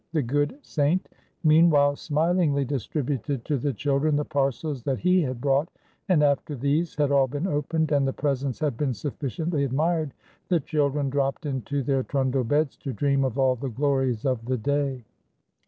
The 0.13 0.23
good 0.23 0.57
Saint 0.63 1.09
meanwhile 1.43 1.95
smilingly 1.95 2.65
distributed 2.65 3.45
to 3.45 3.59
the 3.59 3.71
children 3.71 4.15
the 4.15 4.25
parcels 4.25 4.81
that 4.81 4.97
he 4.97 5.21
had 5.21 5.39
brought, 5.39 5.69
and, 6.09 6.23
after 6.23 6.55
these 6.55 6.95
had 6.95 7.11
all 7.11 7.27
been 7.27 7.45
opened 7.45 7.91
and 7.91 8.07
the 8.07 8.11
presents 8.11 8.57
had 8.57 8.77
been 8.77 8.95
sufficiently 8.95 9.63
admired, 9.63 10.15
the 10.47 10.59
children 10.59 11.11
dropped 11.11 11.45
into 11.45 11.83
their 11.83 12.01
trundle 12.01 12.43
beds 12.43 12.75
to 12.77 12.91
dream 12.93 13.23
of 13.23 13.37
all 13.37 13.55
the 13.55 13.69
glories 13.69 14.25
of 14.25 14.43
the 14.45 14.57
day. 14.57 15.03